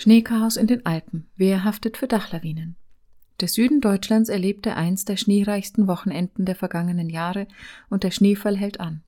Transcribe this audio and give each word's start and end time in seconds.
Schneechaos 0.00 0.56
in 0.56 0.68
den 0.68 0.86
Alpen. 0.86 1.26
Wer 1.34 1.64
haftet 1.64 1.96
für 1.96 2.06
Dachlawinen? 2.06 2.76
Der 3.40 3.48
Süden 3.48 3.80
Deutschlands 3.80 4.28
erlebte 4.28 4.76
eins 4.76 5.04
der 5.04 5.16
schneereichsten 5.16 5.88
Wochenenden 5.88 6.44
der 6.44 6.54
vergangenen 6.54 7.10
Jahre 7.10 7.48
und 7.90 8.04
der 8.04 8.12
Schneefall 8.12 8.56
hält 8.56 8.78
an. 8.78 9.02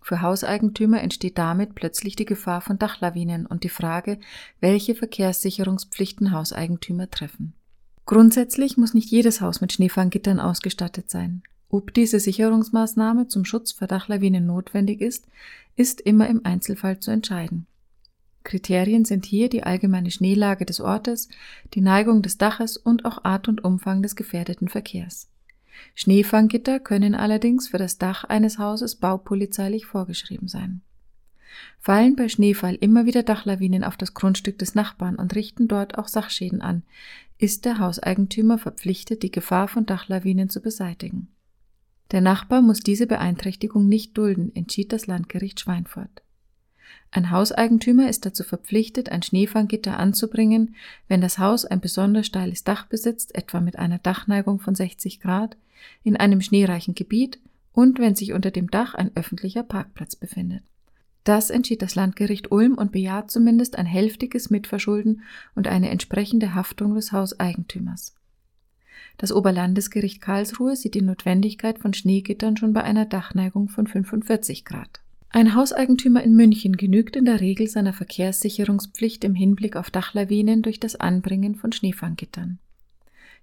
Für 0.00 0.22
Hauseigentümer 0.22 1.02
entsteht 1.02 1.36
damit 1.36 1.74
plötzlich 1.74 2.16
die 2.16 2.24
Gefahr 2.24 2.62
von 2.62 2.78
Dachlawinen 2.78 3.44
und 3.44 3.62
die 3.62 3.68
Frage, 3.68 4.18
welche 4.58 4.94
Verkehrssicherungspflichten 4.94 6.32
Hauseigentümer 6.32 7.10
treffen. 7.10 7.52
Grundsätzlich 8.06 8.78
muss 8.78 8.94
nicht 8.94 9.10
jedes 9.10 9.42
Haus 9.42 9.60
mit 9.60 9.74
Schneefanggittern 9.74 10.40
ausgestattet 10.40 11.10
sein. 11.10 11.42
Ob 11.68 11.92
diese 11.92 12.18
Sicherungsmaßnahme 12.18 13.28
zum 13.28 13.44
Schutz 13.44 13.72
vor 13.72 13.86
Dachlawinen 13.86 14.46
notwendig 14.46 15.02
ist, 15.02 15.26
ist 15.76 16.00
immer 16.00 16.26
im 16.30 16.40
Einzelfall 16.46 17.00
zu 17.00 17.10
entscheiden. 17.10 17.66
Kriterien 18.44 19.04
sind 19.04 19.24
hier 19.24 19.48
die 19.48 19.62
allgemeine 19.62 20.10
Schneelage 20.10 20.66
des 20.66 20.80
Ortes, 20.80 21.28
die 21.74 21.80
Neigung 21.80 22.22
des 22.22 22.38
Daches 22.38 22.76
und 22.76 23.04
auch 23.04 23.24
Art 23.24 23.48
und 23.48 23.64
Umfang 23.64 24.02
des 24.02 24.16
gefährdeten 24.16 24.68
Verkehrs. 24.68 25.28
Schneefanggitter 25.94 26.80
können 26.80 27.14
allerdings 27.14 27.68
für 27.68 27.78
das 27.78 27.98
Dach 27.98 28.24
eines 28.24 28.58
Hauses 28.58 28.96
baupolizeilich 28.96 29.86
vorgeschrieben 29.86 30.48
sein. 30.48 30.82
Fallen 31.78 32.16
bei 32.16 32.28
Schneefall 32.28 32.76
immer 32.76 33.06
wieder 33.06 33.22
Dachlawinen 33.22 33.84
auf 33.84 33.96
das 33.96 34.14
Grundstück 34.14 34.58
des 34.58 34.74
Nachbarn 34.74 35.16
und 35.16 35.34
richten 35.34 35.68
dort 35.68 35.98
auch 35.98 36.08
Sachschäden 36.08 36.62
an, 36.62 36.82
ist 37.38 37.64
der 37.64 37.78
Hauseigentümer 37.78 38.58
verpflichtet, 38.58 39.22
die 39.22 39.30
Gefahr 39.30 39.68
von 39.68 39.84
Dachlawinen 39.84 40.48
zu 40.48 40.60
beseitigen. 40.60 41.28
Der 42.12 42.20
Nachbar 42.20 42.62
muss 42.62 42.80
diese 42.80 43.06
Beeinträchtigung 43.06 43.88
nicht 43.88 44.16
dulden, 44.16 44.54
entschied 44.54 44.92
das 44.92 45.06
Landgericht 45.06 45.60
Schweinfurt. 45.60 46.22
Ein 47.10 47.30
Hauseigentümer 47.30 48.08
ist 48.08 48.24
dazu 48.24 48.42
verpflichtet, 48.42 49.10
ein 49.10 49.22
Schneefanggitter 49.22 49.98
anzubringen, 49.98 50.74
wenn 51.08 51.20
das 51.20 51.38
Haus 51.38 51.64
ein 51.64 51.80
besonders 51.80 52.26
steiles 52.26 52.64
Dach 52.64 52.86
besitzt, 52.86 53.34
etwa 53.34 53.60
mit 53.60 53.78
einer 53.78 53.98
Dachneigung 53.98 54.60
von 54.60 54.74
60 54.74 55.20
Grad, 55.20 55.56
in 56.04 56.16
einem 56.16 56.40
schneereichen 56.40 56.94
Gebiet 56.94 57.38
und 57.72 57.98
wenn 57.98 58.14
sich 58.14 58.32
unter 58.32 58.50
dem 58.50 58.70
Dach 58.70 58.94
ein 58.94 59.10
öffentlicher 59.14 59.62
Parkplatz 59.62 60.16
befindet. 60.16 60.62
Das 61.24 61.50
entschied 61.50 61.82
das 61.82 61.94
Landgericht 61.94 62.50
Ulm 62.50 62.74
und 62.74 62.92
bejaht 62.92 63.30
zumindest 63.30 63.76
ein 63.76 63.86
hälftiges 63.86 64.50
Mitverschulden 64.50 65.22
und 65.54 65.68
eine 65.68 65.90
entsprechende 65.90 66.54
Haftung 66.54 66.94
des 66.94 67.12
Hauseigentümers. 67.12 68.14
Das 69.18 69.32
Oberlandesgericht 69.32 70.20
Karlsruhe 70.20 70.74
sieht 70.74 70.94
die 70.94 71.02
Notwendigkeit 71.02 71.78
von 71.78 71.92
Schneegittern 71.92 72.56
schon 72.56 72.72
bei 72.72 72.82
einer 72.82 73.04
Dachneigung 73.04 73.68
von 73.68 73.86
45 73.86 74.64
Grad. 74.64 75.01
Ein 75.34 75.54
Hauseigentümer 75.54 76.22
in 76.22 76.36
München 76.36 76.76
genügt 76.76 77.16
in 77.16 77.24
der 77.24 77.40
Regel 77.40 77.66
seiner 77.66 77.94
Verkehrssicherungspflicht 77.94 79.24
im 79.24 79.34
Hinblick 79.34 79.76
auf 79.76 79.90
Dachlawinen 79.90 80.60
durch 80.60 80.78
das 80.78 80.94
Anbringen 80.94 81.54
von 81.54 81.72
Schneefanggittern. 81.72 82.58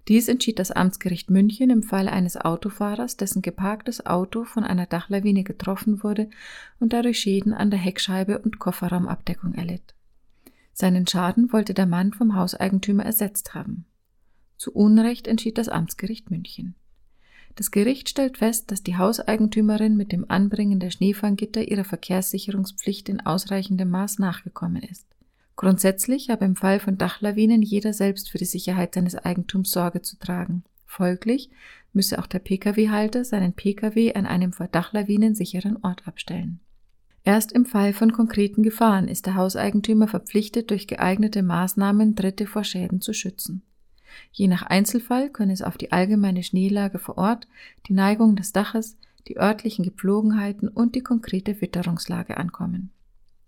Dies 0.07 0.27
entschied 0.27 0.59
das 0.59 0.69
Amtsgericht 0.69 1.31
München 1.31 1.71
im 1.71 1.81
Fall 1.81 2.07
eines 2.07 2.37
Autofahrers, 2.37 3.17
dessen 3.17 3.41
geparktes 3.41 4.05
Auto 4.05 4.43
von 4.43 4.63
einer 4.63 4.85
Dachlawine 4.85 5.43
getroffen 5.43 6.03
wurde 6.03 6.29
und 6.79 6.93
dadurch 6.93 7.19
Schäden 7.19 7.55
an 7.55 7.71
der 7.71 7.79
Heckscheibe 7.79 8.37
und 8.37 8.59
Kofferraumabdeckung 8.59 9.55
erlitt. 9.55 9.95
Seinen 10.73 11.07
Schaden 11.07 11.51
wollte 11.51 11.73
der 11.73 11.87
Mann 11.87 12.13
vom 12.13 12.35
Hauseigentümer 12.35 13.03
ersetzt 13.03 13.55
haben. 13.55 13.85
Zu 14.57 14.73
Unrecht 14.73 15.27
entschied 15.27 15.57
das 15.57 15.69
Amtsgericht 15.69 16.29
München. 16.29 16.75
Das 17.55 17.71
Gericht 17.71 18.09
stellt 18.09 18.37
fest, 18.37 18.71
dass 18.71 18.83
die 18.83 18.97
Hauseigentümerin 18.97 19.97
mit 19.97 20.11
dem 20.11 20.25
Anbringen 20.29 20.79
der 20.79 20.91
Schneefanggitter 20.91 21.69
ihrer 21.69 21.83
Verkehrssicherungspflicht 21.83 23.09
in 23.09 23.19
ausreichendem 23.21 23.89
Maß 23.89 24.19
nachgekommen 24.19 24.81
ist. 24.81 25.05
Grundsätzlich 25.55 26.29
habe 26.29 26.45
im 26.45 26.55
Fall 26.55 26.79
von 26.79 26.97
Dachlawinen 26.97 27.61
jeder 27.61 27.91
selbst 27.91 28.29
für 28.29 28.37
die 28.37 28.45
Sicherheit 28.45 28.93
seines 28.95 29.15
Eigentums 29.15 29.71
Sorge 29.71 30.01
zu 30.01 30.17
tragen. 30.17 30.63
Folglich 30.85 31.49
müsse 31.91 32.19
auch 32.19 32.27
der 32.27 32.39
Pkw-Halter 32.39 33.25
seinen 33.25 33.53
Pkw 33.53 34.13
an 34.13 34.25
einem 34.25 34.53
vor 34.53 34.67
Dachlawinen 34.67 35.35
sicheren 35.35 35.77
Ort 35.83 36.07
abstellen. 36.07 36.61
Erst 37.25 37.51
im 37.51 37.65
Fall 37.65 37.93
von 37.93 38.13
konkreten 38.13 38.63
Gefahren 38.63 39.07
ist 39.07 39.25
der 39.25 39.35
Hauseigentümer 39.35 40.07
verpflichtet, 40.07 40.71
durch 40.71 40.87
geeignete 40.87 41.43
Maßnahmen 41.43 42.15
Dritte 42.15 42.47
vor 42.47 42.63
Schäden 42.63 43.01
zu 43.01 43.13
schützen. 43.13 43.61
Je 44.31 44.47
nach 44.47 44.63
Einzelfall 44.63 45.29
könne 45.29 45.53
es 45.53 45.61
auf 45.61 45.77
die 45.77 45.91
allgemeine 45.91 46.43
Schneelage 46.43 46.99
vor 46.99 47.17
Ort, 47.17 47.47
die 47.87 47.93
Neigung 47.93 48.35
des 48.35 48.51
Daches, 48.51 48.97
die 49.27 49.37
örtlichen 49.37 49.85
Gepflogenheiten 49.85 50.67
und 50.67 50.95
die 50.95 51.01
konkrete 51.01 51.61
Witterungslage 51.61 52.37
ankommen. 52.37 52.91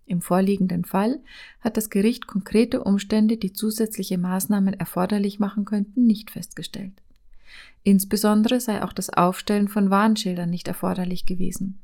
Im 0.06 0.20
vorliegenden 0.20 0.84
Fall 0.84 1.20
hat 1.60 1.76
das 1.76 1.88
Gericht 1.88 2.26
konkrete 2.26 2.84
Umstände, 2.84 3.36
die 3.36 3.52
zusätzliche 3.52 4.18
Maßnahmen 4.18 4.74
erforderlich 4.74 5.38
machen 5.38 5.64
könnten, 5.64 6.06
nicht 6.06 6.30
festgestellt. 6.30 6.92
Insbesondere 7.84 8.60
sei 8.60 8.82
auch 8.82 8.92
das 8.92 9.10
Aufstellen 9.10 9.68
von 9.68 9.90
Warnschildern 9.90 10.50
nicht 10.50 10.68
erforderlich 10.68 11.26
gewesen. 11.26 11.78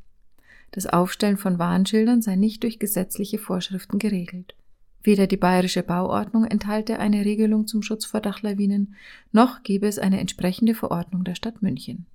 Das 0.71 0.87
Aufstellen 0.87 1.39
von 1.39 1.59
Warnschildern 1.59 2.23
sei 2.23 2.37
nicht 2.37 2.63
durch 2.63 2.79
gesetzliche 2.79 3.39
Vorschriften 3.39 3.99
geregelt. 3.99 4.55
Weder 5.03 5.27
die 5.27 5.37
bayerische 5.37 5.83
Bauordnung 5.83 6.45
enthalte 6.45 6.99
eine 6.99 7.25
Regelung 7.25 7.67
zum 7.67 7.83
Schutz 7.83 8.05
vor 8.05 8.21
Dachlawinen, 8.21 8.95
noch 9.33 9.63
gebe 9.63 9.87
es 9.87 9.99
eine 9.99 10.21
entsprechende 10.21 10.75
Verordnung 10.75 11.25
der 11.25 11.35
Stadt 11.35 11.63
München 11.63 12.07